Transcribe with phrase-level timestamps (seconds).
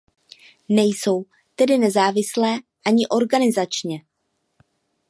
[0.69, 1.25] Nejsou
[1.55, 4.03] tedy nezávislé ani organizačně.